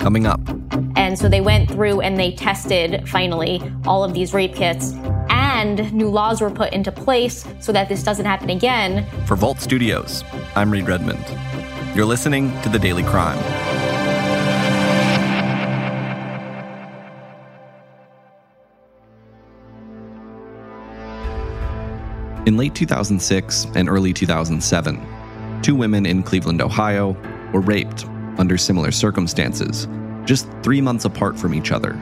[0.00, 0.40] coming up.
[0.96, 4.94] And so they went through and they tested finally all of these rape kits
[5.28, 9.06] and new laws were put into place so that this doesn't happen again.
[9.26, 10.24] For Vault Studios,
[10.56, 11.24] I'm Reed Redmond.
[11.94, 13.38] You're listening to The Daily Crime.
[22.46, 27.16] In late 2006 and early 2007, two women in Cleveland, Ohio,
[27.52, 28.06] were raped
[28.40, 29.86] under similar circumstances,
[30.24, 31.92] just three months apart from each other.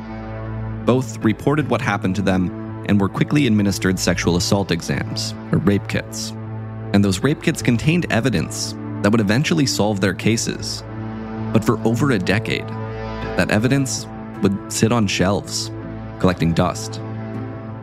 [0.87, 5.87] Both reported what happened to them and were quickly administered sexual assault exams, or rape
[5.89, 6.31] kits.
[6.95, 10.83] And those rape kits contained evidence that would eventually solve their cases.
[11.53, 12.67] But for over a decade,
[13.37, 14.07] that evidence
[14.43, 15.71] would sit on shelves,
[16.19, 17.01] collecting dust.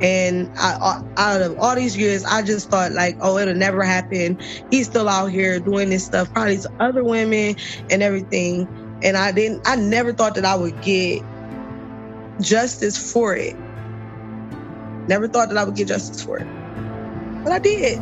[0.05, 4.39] And I, out of all these years, I just thought like, oh, it'll never happen.
[4.69, 7.55] He's still out here doing this stuff, probably to other women
[7.89, 8.67] and everything.
[9.01, 11.23] And I didn't, I never thought that I would get
[12.39, 13.55] justice for it.
[15.07, 16.47] Never thought that I would get justice for it.
[17.43, 17.99] But I did.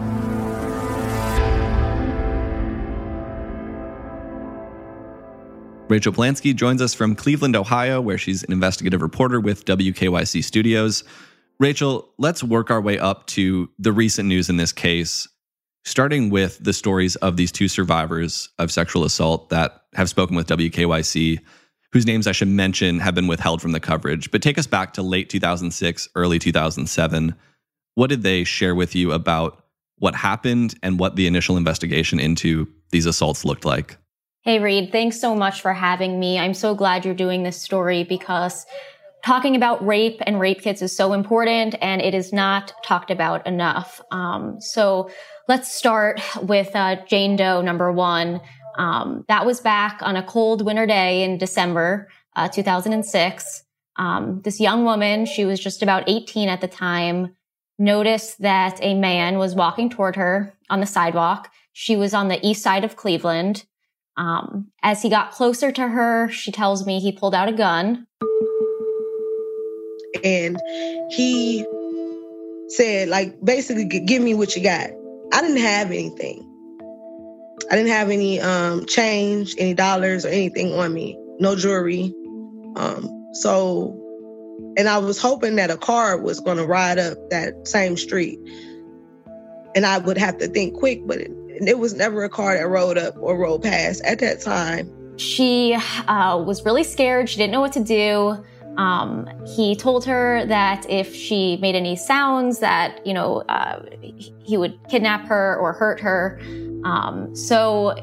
[5.87, 11.05] Rachel Polansky joins us from Cleveland, Ohio, where she's an investigative reporter with WKYC Studios.
[11.63, 15.29] Rachel, let's work our way up to the recent news in this case,
[15.85, 20.45] starting with the stories of these two survivors of sexual assault that have spoken with
[20.47, 21.39] WKYC
[21.93, 24.29] whose names I should mention have been withheld from the coverage.
[24.29, 27.33] But take us back to late 2006, early 2007.
[27.95, 29.63] What did they share with you about
[29.99, 33.95] what happened and what the initial investigation into these assaults looked like?
[34.41, 36.37] Hey, Reed, thanks so much for having me.
[36.37, 38.65] I'm so glad you're doing this story because
[39.23, 43.45] talking about rape and rape kits is so important and it is not talked about
[43.47, 44.01] enough.
[44.11, 45.09] Um, so
[45.47, 48.41] let's start with uh, Jane Doe, number one.
[48.77, 53.63] Um, that was back on a cold winter day in December uh, 2006.
[53.95, 57.35] Um, this young woman, she was just about 18 at the time,
[57.79, 61.49] noticed that a man was walking toward her on the sidewalk.
[61.71, 63.65] She was on the east side of Cleveland.
[64.17, 68.07] Um, as he got closer to her, she tells me he pulled out a gun.
[70.23, 70.59] And
[71.09, 71.65] he
[72.69, 74.89] said, like, basically, give me what you got.
[75.33, 76.49] I didn't have anything.
[77.71, 82.13] I didn't have any um, change, any dollars or anything on me, no jewelry.
[82.75, 83.99] Um, so,
[84.77, 88.39] and I was hoping that a car was going to ride up that same street.
[89.75, 91.31] And I would have to think quick, but it,
[91.67, 94.91] it was never a car that rode up or rode past at that time.
[95.17, 97.29] She uh, was really scared.
[97.29, 98.43] She didn't know what to do.
[98.77, 103.83] Um, he told her that if she made any sounds, that you know uh,
[104.43, 106.39] he would kidnap her or hurt her.
[106.83, 107.95] Um, so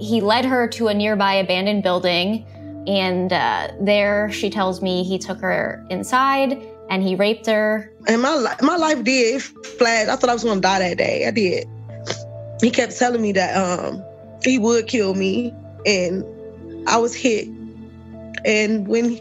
[0.00, 2.44] he led her to a nearby abandoned building,
[2.86, 7.92] and uh, there she tells me he took her inside and he raped her.
[8.06, 10.08] And my my life did flash.
[10.08, 11.26] I thought I was going to die that day.
[11.26, 11.66] I did.
[12.60, 14.02] He kept telling me that um,
[14.42, 15.54] he would kill me,
[15.86, 16.24] and
[16.88, 17.48] I was hit.
[18.48, 19.20] And when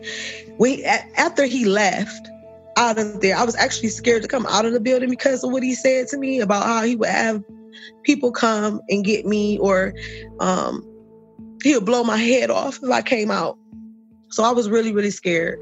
[0.57, 2.29] we after he left
[2.77, 5.51] out of there, I was actually scared to come out of the building because of
[5.51, 7.43] what he said to me about how he would have
[8.03, 9.93] people come and get me or
[10.39, 10.81] um,
[11.61, 13.57] he would blow my head off if I came out.
[14.29, 15.59] So I was really, really scared.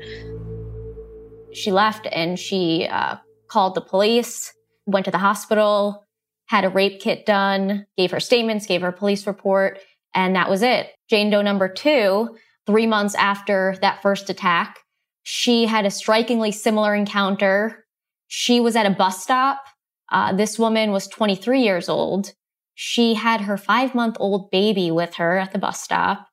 [1.52, 4.54] She left and she uh, called the police,
[4.86, 6.06] went to the hospital,
[6.46, 9.80] had a rape kit done, gave her statements, gave her police report,
[10.14, 10.92] and that was it.
[11.10, 14.80] Jane Doe number two, three months after that first attack,
[15.24, 17.86] she had a strikingly similar encounter.
[18.28, 19.66] She was at a bus stop
[20.12, 22.34] uh, this woman was 23 years old.
[22.76, 26.28] She had her five month old baby with her at the bus stop.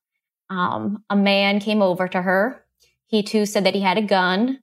[0.50, 2.64] Um, a man came over to her.
[3.06, 4.60] He too said that he had a gun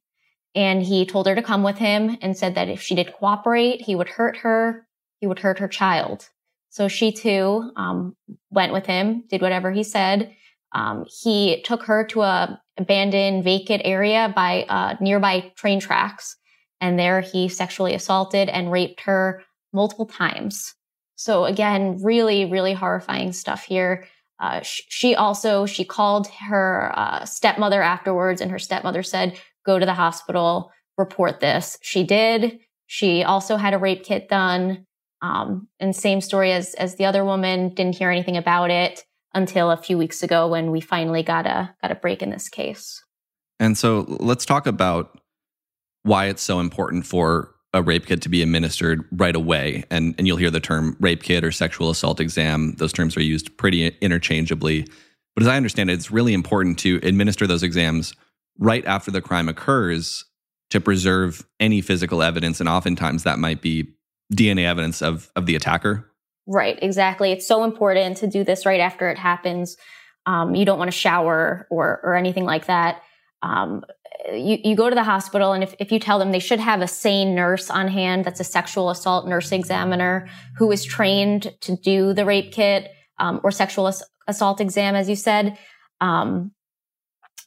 [0.56, 3.81] and he told her to come with him and said that if she did cooperate,
[3.81, 4.88] he would hurt her.
[5.19, 6.30] He would hurt her child.
[6.69, 8.16] So she too um,
[8.51, 10.36] went with him, did whatever he said.
[10.74, 16.38] Um, he took her to a abandoned, vacant area by uh, nearby train tracks
[16.81, 19.44] and there he sexually assaulted and raped her
[19.74, 20.75] multiple times.
[21.16, 24.07] So again, really, really horrifying stuff here.
[24.39, 29.80] Uh, sh- she also she called her uh, stepmother afterwards, and her stepmother said, "Go
[29.80, 32.60] to the hospital, report this." She did.
[32.88, 34.86] She also had a rape kit done,
[35.22, 37.74] um, and same story as as the other woman.
[37.74, 39.04] Didn't hear anything about it
[39.34, 42.50] until a few weeks ago when we finally got a got a break in this
[42.50, 43.04] case.
[43.60, 45.20] And so let's talk about
[46.04, 49.84] why it's so important for a rape kit to be administered right away.
[49.92, 52.74] And, and you'll hear the term rape kit or sexual assault exam.
[52.78, 54.88] Those terms are used pretty interchangeably.
[55.36, 58.14] But as I understand it, it's really important to administer those exams
[58.58, 60.25] right after the crime occurs
[60.72, 62.60] to preserve any physical evidence.
[62.60, 63.88] And oftentimes that might be
[64.34, 66.09] DNA evidence of, of the attacker.
[66.51, 67.31] Right, exactly.
[67.31, 69.78] It's so important to do this right after it happens.
[70.25, 73.04] Um, you don't want to shower or, or anything like that.
[73.44, 73.84] Um,
[74.34, 76.81] you, you go to the hospital and if, if you tell them they should have
[76.81, 81.78] a sane nurse on hand that's a sexual assault nurse examiner who is trained to
[81.78, 85.57] do the rape kit um, or sexual ass- assault exam as you said
[86.01, 86.51] um,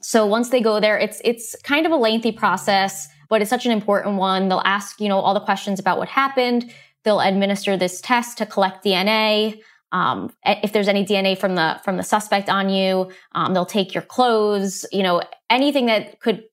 [0.01, 3.67] so once they go there it's it's kind of a lengthy process but it's such
[3.67, 6.73] an important one they'll ask you know all the questions about what happened
[7.05, 9.59] they'll administer this test to collect dna
[9.93, 13.93] um, if there's any DNA from the from the suspect on you, um, they'll take
[13.93, 14.87] your clothes.
[14.91, 16.45] You know, anything that could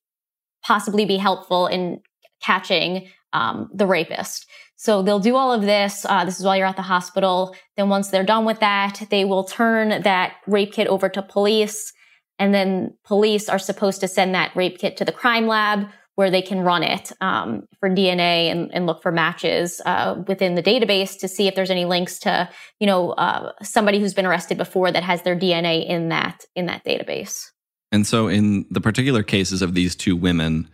[0.62, 2.01] possibly be helpful in
[2.42, 4.46] catching um, the rapist.
[4.75, 6.06] So they'll do all of this.
[6.07, 7.56] Uh, this is while you're at the hospital.
[7.75, 11.94] Then once they're done with that, they will turn that rape kit over to police.
[12.40, 16.30] And then police are supposed to send that rape kit to the crime lab where
[16.30, 20.62] they can run it um, for DNA and, and, look for matches uh, within the
[20.62, 22.50] database to see if there's any links to,
[22.81, 26.66] you know, uh, somebody who's been arrested before that has their DNA in that in
[26.66, 27.45] that database.
[27.94, 30.68] And so, in the particular cases of these two women,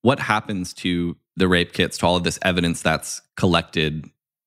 [0.00, 4.06] what happens to the rape kits, to all of this evidence that's collected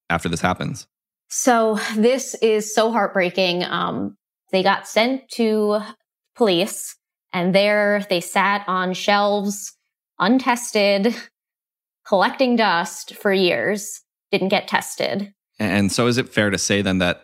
[0.09, 0.87] after this happens?
[1.29, 3.63] So, this is so heartbreaking.
[3.63, 4.17] Um,
[4.51, 5.81] they got sent to
[6.35, 6.95] police,
[7.31, 9.77] and there they sat on shelves,
[10.21, 11.13] untested,
[12.07, 14.01] collecting dust for years,
[14.31, 15.33] didn't get tested.
[15.59, 17.23] And so, is it fair to say then that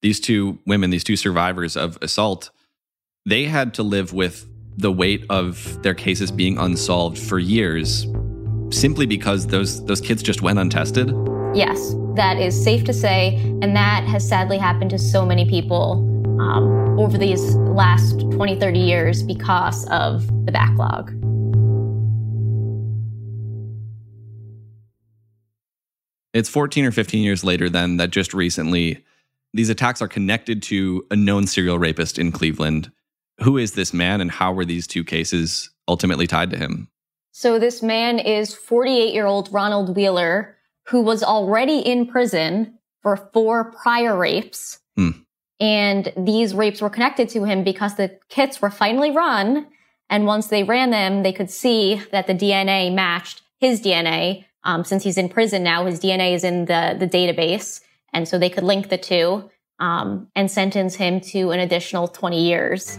[0.00, 2.50] these two women, these two survivors of assault,
[3.26, 8.06] they had to live with the weight of their cases being unsolved for years
[8.70, 11.12] simply because those those kids just went untested?
[11.54, 16.04] Yes, that is safe to say, and that has sadly happened to so many people
[16.40, 21.17] um, over these last 20, 30 years because of the backlog.
[26.34, 29.04] It's 14 or 15 years later, then, that just recently
[29.54, 32.92] these attacks are connected to a known serial rapist in Cleveland
[33.40, 36.88] who is this man and how were these two cases ultimately tied to him?
[37.32, 40.56] So, this man is 48 year old Ronald Wheeler,
[40.88, 44.80] who was already in prison for four prior rapes.
[44.96, 45.10] Hmm.
[45.60, 49.66] And these rapes were connected to him because the kits were finally run.
[50.10, 54.44] And once they ran them, they could see that the DNA matched his DNA.
[54.64, 57.80] Um, since he's in prison now, his DNA is in the, the database.
[58.12, 62.42] And so they could link the two um, and sentence him to an additional 20
[62.42, 62.98] years.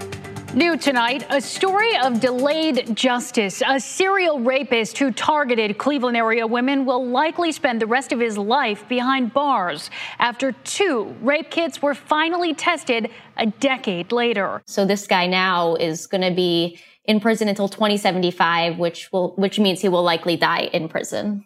[0.55, 3.61] New tonight, a story of delayed justice.
[3.67, 8.35] A serial rapist who targeted Cleveland area women will likely spend the rest of his
[8.35, 14.63] life behind bars after two rape kits were finally tested a decade later.
[14.65, 19.59] So this guy now is going to be in prison until 2075, which will which
[19.59, 21.45] means he will likely die in prison.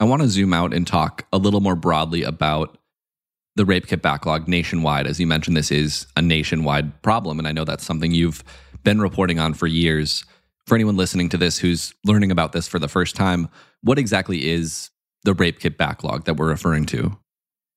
[0.00, 2.78] I want to zoom out and talk a little more broadly about
[3.56, 5.06] the rape kit backlog nationwide.
[5.06, 7.38] As you mentioned, this is a nationwide problem.
[7.38, 8.44] And I know that's something you've
[8.84, 10.24] been reporting on for years.
[10.66, 13.48] For anyone listening to this who's learning about this for the first time,
[13.82, 14.90] what exactly is
[15.24, 17.18] the rape kit backlog that we're referring to?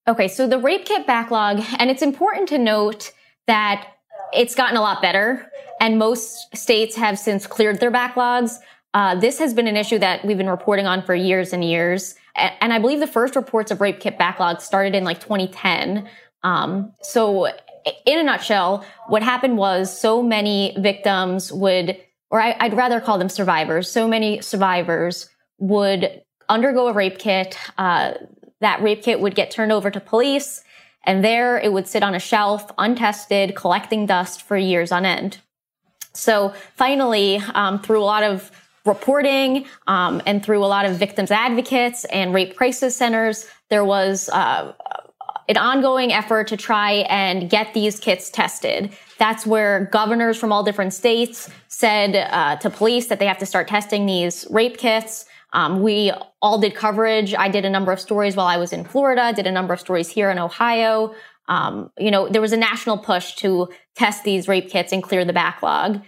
[0.08, 3.12] Okay, so the rape kit backlog, and it's important to note
[3.48, 3.88] that
[4.34, 8.58] it's gotten a lot better, and most states have since cleared their backlogs.
[8.94, 12.16] Uh, this has been an issue that we've been reporting on for years and years.
[12.36, 16.10] And I believe the first reports of rape kit backlog started in like 2010.
[16.44, 17.48] Um, so
[18.06, 21.98] in a nutshell, what happened was so many victims would,
[22.30, 27.58] or I, would rather call them survivors, so many survivors would undergo a rape kit.
[27.78, 28.14] Uh,
[28.60, 30.64] that rape kit would get turned over to police
[31.06, 35.40] and there it would sit on a shelf untested, collecting dust for years on end.
[36.14, 38.52] So finally, um, through a lot of
[38.86, 44.30] reporting um, and through a lot of victims advocates and rape crisis centers, there was
[44.30, 44.74] uh,
[45.48, 48.92] an ongoing effort to try and get these kits tested.
[49.18, 53.46] That's where governors from all different states said uh, to police that they have to
[53.46, 55.26] start testing these rape kits.
[55.54, 56.12] Um, we
[56.42, 57.36] all did coverage.
[57.36, 59.80] I did a number of stories while I was in Florida, did a number of
[59.80, 61.14] stories here in Ohio.
[61.50, 65.26] Um, you know, there was a national push to test these rape kits and clear
[65.26, 66.02] the backlog.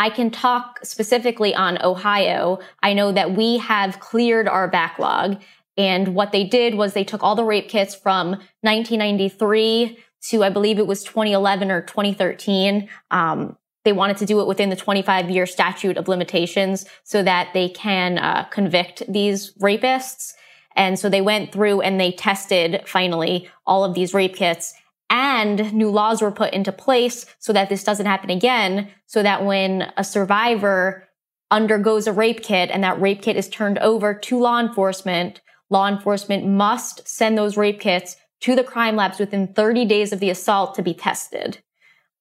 [0.00, 2.60] I can talk specifically on Ohio.
[2.82, 5.42] I know that we have cleared our backlog.
[5.76, 8.30] And what they did was they took all the rape kits from
[8.62, 12.88] 1993 to, I believe it was 2011 or 2013.
[13.10, 17.50] Um, they wanted to do it within the 25 year statute of limitations so that
[17.52, 20.32] they can uh, convict these rapists.
[20.76, 24.72] And so they went through and they tested finally all of these rape kits
[25.10, 28.88] and new laws were put into place so that this doesn't happen again.
[29.06, 31.08] So that when a survivor
[31.50, 35.88] undergoes a rape kit and that rape kit is turned over to law enforcement, law
[35.88, 40.30] enforcement must send those rape kits to the crime labs within 30 days of the
[40.30, 41.58] assault to be tested.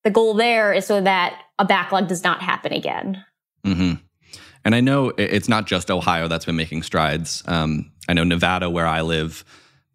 [0.04, 3.24] The goal there is so that a backlog does not happen again.
[3.66, 3.94] Mm-hmm.
[4.66, 7.44] And I know it's not just Ohio that's been making strides.
[7.46, 9.46] Um, I know Nevada, where I live,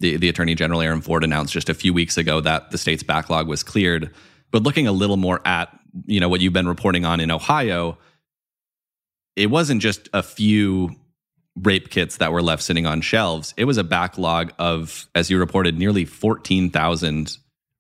[0.05, 3.03] the, the Attorney General Aaron Ford announced just a few weeks ago that the state's
[3.03, 4.11] backlog was cleared.
[4.51, 5.71] But looking a little more at
[6.07, 7.97] you know what you've been reporting on in Ohio,
[9.35, 10.91] it wasn't just a few
[11.57, 13.55] rape kits that were left sitting on shelves.
[13.57, 17.39] It was a backlog of, as you reported, nearly fourteen thousand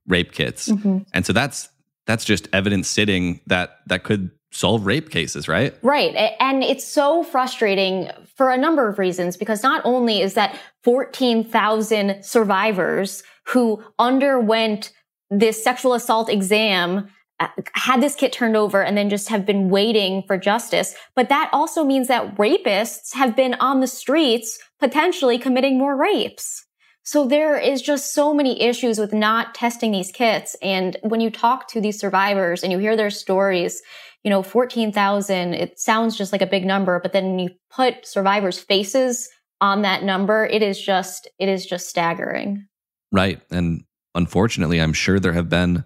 [0.09, 0.99] rape kits, mm-hmm.
[1.13, 1.69] and so that's
[2.07, 5.75] that's just evidence sitting that that could solve rape cases, right?
[5.83, 6.15] Right.
[6.41, 12.25] And it's so frustrating for a number of reasons because not only is that 14,000
[12.25, 14.93] survivors who underwent
[15.31, 17.09] this sexual assault exam
[17.41, 20.95] uh, had this kit turned over and then just have been waiting for justice.
[21.17, 26.65] But that also means that rapists have been on the streets potentially committing more rapes.
[27.03, 30.57] So there is just so many issues with not testing these kits.
[30.63, 33.83] And when you talk to these survivors and you hear their stories,
[34.25, 38.59] you know, 14,000, it sounds just like a big number, but then you put survivors'
[38.59, 39.29] faces
[39.61, 42.67] on that number, it is just, it is just staggering.
[43.13, 43.41] Right.
[43.51, 45.85] And unfortunately, I'm sure there have been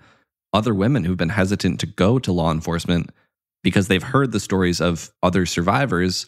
[0.53, 3.11] other women who've been hesitant to go to law enforcement
[3.63, 6.27] because they've heard the stories of other survivors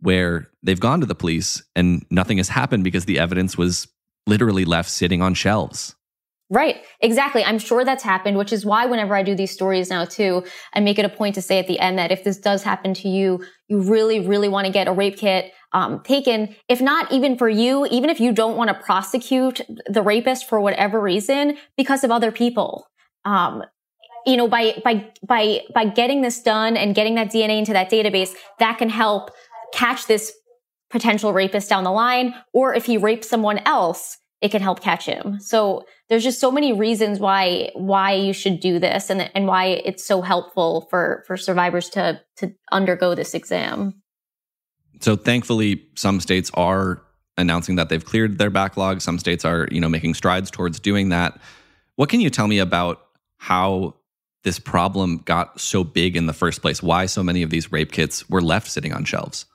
[0.00, 3.86] where they've gone to the police and nothing has happened because the evidence was
[4.26, 5.94] literally left sitting on shelves.
[6.52, 6.82] Right.
[7.00, 7.44] Exactly.
[7.44, 10.80] I'm sure that's happened, which is why whenever I do these stories now too, I
[10.80, 13.08] make it a point to say at the end that if this does happen to
[13.08, 16.56] you, you really, really want to get a rape kit um, taken.
[16.68, 20.60] If not even for you, even if you don't want to prosecute the rapist for
[20.60, 22.88] whatever reason, because of other people.
[23.24, 23.62] Um,
[24.26, 27.90] you know, by by by by getting this done and getting that DNA into that
[27.90, 29.30] database, that can help
[29.72, 30.32] catch this
[30.90, 32.34] potential rapist down the line.
[32.52, 35.38] Or if he rapes someone else, it can help catch him.
[35.40, 39.66] So there's just so many reasons why why you should do this and and why
[39.84, 44.02] it's so helpful for for survivors to to undergo this exam.
[45.00, 47.02] So thankfully some states are
[47.36, 49.00] announcing that they've cleared their backlog.
[49.00, 51.40] Some states are, you know, making strides towards doing that.
[51.96, 53.00] What can you tell me about
[53.38, 53.96] how
[54.42, 56.82] this problem got so big in the first place?
[56.82, 59.46] Why so many of these rape kits were left sitting on shelves?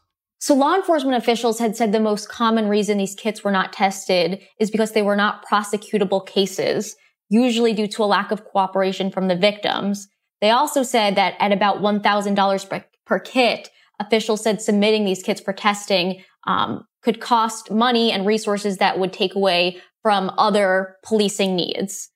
[0.46, 4.44] So law enforcement officials had said the most common reason these kits were not tested
[4.60, 6.96] is because they were not prosecutable cases,
[7.30, 10.08] usually due to a lack of cooperation from the victims.
[10.42, 15.42] They also said that at about $1,000 per, per kit, officials said submitting these kits
[15.42, 21.56] for testing um, could cost money and resources that would take away from other policing
[21.56, 22.12] needs.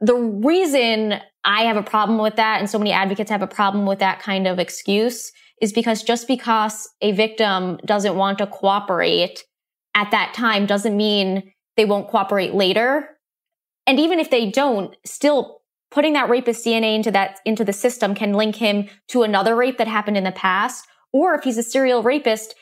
[0.00, 3.86] The reason I have a problem with that and so many advocates have a problem
[3.86, 9.44] with that kind of excuse is because just because a victim doesn't want to cooperate
[9.94, 13.08] at that time doesn't mean they won't cooperate later.
[13.86, 18.14] And even if they don't, still putting that rapist DNA into that, into the system
[18.14, 20.86] can link him to another rape that happened in the past.
[21.12, 22.54] Or if he's a serial rapist,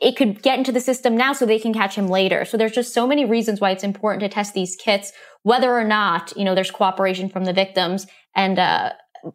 [0.00, 2.44] it could get into the system now so they can catch him later.
[2.44, 5.12] So there's just so many reasons why it's important to test these kits,
[5.42, 8.06] whether or not, you know, there's cooperation from the victims.
[8.34, 8.92] And, uh,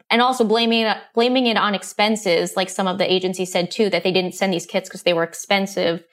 [0.10, 4.04] and also blaming blaming it on expenses, like some of the agencies said too, that
[4.04, 6.04] they didn't send these kits because they were expensive.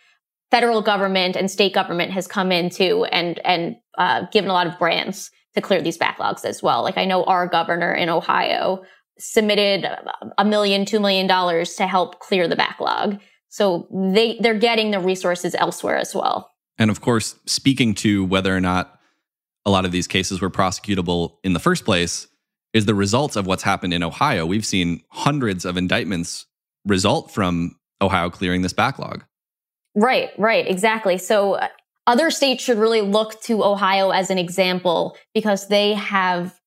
[0.50, 4.67] Federal government and state government has come in too and and uh, given a lot
[4.67, 6.83] of grants to clear these backlogs as well.
[6.83, 8.83] Like I know our governor in Ohio
[9.19, 9.87] submitted
[10.39, 13.21] a million, two million dollars to help clear the backlog.
[13.49, 16.53] So they they're getting the resources elsewhere as well.
[16.79, 18.99] And of course, speaking to whether or not
[19.67, 22.27] a lot of these cases were prosecutable in the first place,
[22.73, 24.47] is the result of what's happened in Ohio.
[24.47, 26.47] We've seen hundreds of indictments
[26.87, 29.25] result from Ohio clearing this backlog.
[29.95, 31.19] Right, right, exactly.
[31.19, 31.69] So uh,
[32.07, 36.61] other states should really look to Ohio as an example because they have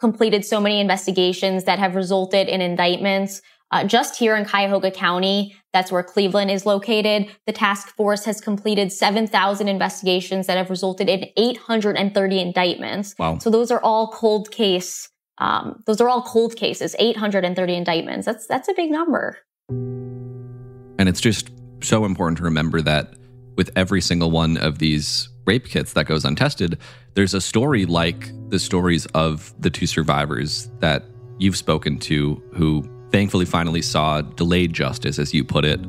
[0.00, 3.40] completed so many investigations that have resulted in indictments.
[3.70, 7.30] Uh, just here in Cuyahoga County, that's where Cleveland is located.
[7.46, 13.14] The task force has completed 7,000 investigations that have resulted in 830 indictments.
[13.18, 13.38] Wow.
[13.38, 18.26] So those are all cold case um, those are all cold cases, 830 indictments.
[18.26, 19.38] That's that's a big number.
[19.68, 23.14] And it's just so important to remember that
[23.56, 26.78] with every single one of these rape kits that goes untested,
[27.14, 31.04] there's a story like the stories of the two survivors that
[31.38, 35.80] you've spoken to who thankfully finally saw delayed justice, as you put it,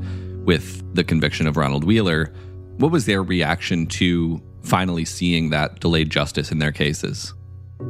[0.45, 2.33] with the conviction of Ronald Wheeler.
[2.77, 7.33] What was their reaction to finally seeing that delayed justice in their cases?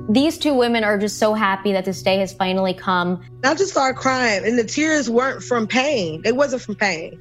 [0.10, 3.22] These two women are just so happy that this day has finally come.
[3.44, 6.22] I just started crying, and the tears weren't from pain.
[6.24, 7.20] They wasn't from pain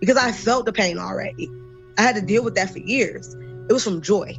[0.00, 1.48] because I felt the pain already.
[1.96, 3.34] I had to deal with that for years.
[3.68, 4.36] It was from joy.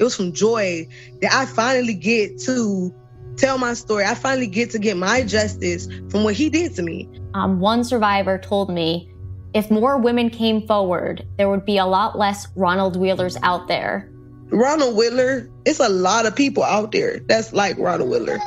[0.00, 0.88] It was from joy
[1.20, 2.94] that I finally get to
[3.36, 4.04] tell my story.
[4.04, 7.08] I finally get to get my justice from what he did to me.
[7.34, 9.12] Um, one survivor told me
[9.54, 14.10] if more women came forward, there would be a lot less Ronald Wheelers out there
[14.50, 18.38] Ronald Wheeler, it's a lot of people out there that's like Ronald Wheeler.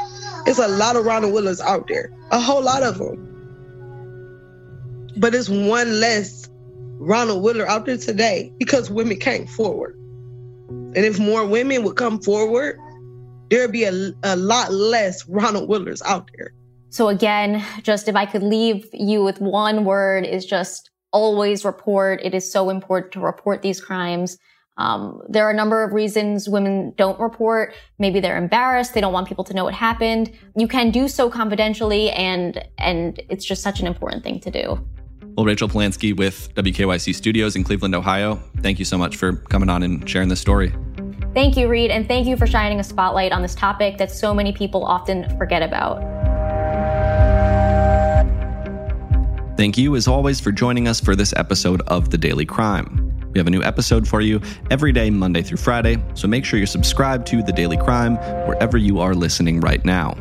[0.48, 3.28] It's a lot of Ronald Willers out there, a whole lot of them.
[5.18, 6.50] But it's one less
[6.98, 9.96] Ronald Wheeler out there today because women came forward.
[10.70, 12.80] And if more women would come forward,
[13.50, 16.54] there'd be a, a lot less Ronald Willers out there.
[16.90, 22.22] So again, just if I could leave you with one word is just always report.
[22.24, 24.38] It is so important to report these crimes.
[24.82, 27.76] Um, there are a number of reasons women don't report.
[28.00, 28.96] Maybe they're embarrassed.
[28.96, 30.32] They don't want people to know what happened.
[30.56, 34.84] You can do so confidentially and, and it's just such an important thing to do.
[35.38, 39.70] Well, Rachel Polansky with WKYC Studios in Cleveland, Ohio, thank you so much for coming
[39.70, 40.74] on and sharing this story.
[41.36, 44.34] Thank you, Reed, and thank you for shining a spotlight on this topic that so
[44.34, 46.02] many people often forget about.
[49.58, 53.11] Thank you, as always, for joining us for this episode of The Daily Crime.
[53.34, 56.58] We have a new episode for you every day, Monday through Friday, so make sure
[56.60, 60.16] you're subscribed to The Daily Crime wherever you are listening right now.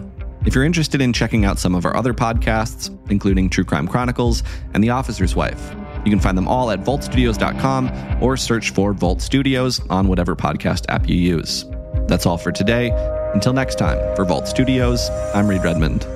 [0.47, 4.43] If you're interested in checking out some of our other podcasts, including True Crime Chronicles
[4.73, 5.75] and The Officer's Wife,
[6.05, 10.87] you can find them all at vaultstudios.com or search for Vault Studios on whatever podcast
[10.89, 11.67] app you use.
[12.07, 12.91] That's all for today.
[13.35, 16.07] Until next time, for Vault Studios, I'm Reed Redmond.